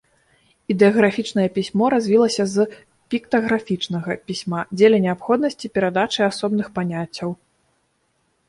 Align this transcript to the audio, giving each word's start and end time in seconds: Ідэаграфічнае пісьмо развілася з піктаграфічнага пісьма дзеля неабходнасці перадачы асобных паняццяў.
Ідэаграфічнае 0.73 1.45
пісьмо 1.57 1.89
развілася 1.93 2.43
з 2.53 2.65
піктаграфічнага 3.15 4.11
пісьма 4.31 4.65
дзеля 4.77 4.97
неабходнасці 5.05 5.73
перадачы 5.77 6.21
асобных 6.33 6.67
паняццяў. 6.81 7.29